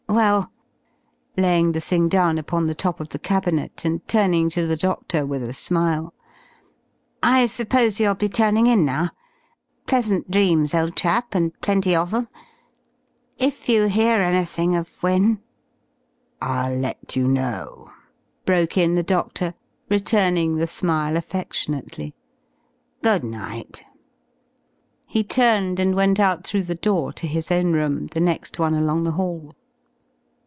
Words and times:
Well," 0.09 0.51
laying 1.37 1.71
the 1.71 1.79
thing 1.79 2.09
down 2.09 2.37
upon 2.37 2.65
the 2.65 2.75
top 2.75 2.99
of 2.99 3.09
the 3.09 3.17
cabinet 3.17 3.85
and 3.85 4.05
turning 4.09 4.49
to 4.49 4.67
the 4.67 4.75
doctor 4.75 5.25
with 5.25 5.41
a 5.41 5.53
smile. 5.53 6.13
"I 7.23 7.45
suppose 7.45 7.97
you'll 7.97 8.15
be 8.15 8.27
turning 8.27 8.67
in 8.67 8.83
now. 8.83 9.11
Pleasant 9.87 10.29
dreams, 10.29 10.73
old 10.73 10.97
chap, 10.97 11.33
and 11.33 11.57
plenty 11.61 11.95
of 11.95 12.13
'em. 12.13 12.27
If 13.37 13.69
you 13.69 13.85
hear 13.85 14.17
anything 14.19 14.75
of 14.75 15.01
Wynne" 15.01 15.39
"I'll 16.41 16.75
let 16.75 17.15
you 17.15 17.25
know," 17.25 17.91
broke 18.43 18.75
in 18.77 18.95
the 18.95 19.03
doctor, 19.03 19.53
returning 19.87 20.57
the 20.57 20.67
smile 20.67 21.15
affectionately. 21.15 22.13
"Good 23.01 23.23
night." 23.23 23.85
He 25.05 25.23
turned 25.23 25.79
and 25.79 25.95
went 25.95 26.19
out 26.19 26.43
through 26.45 26.63
the 26.63 26.75
door 26.75 27.13
to 27.13 27.27
his 27.27 27.49
own 27.49 27.71
room, 27.71 28.07
the 28.07 28.19
next 28.19 28.59
one 28.59 28.73
along 28.75 29.03
the 29.03 29.11
hall. 29.11 29.55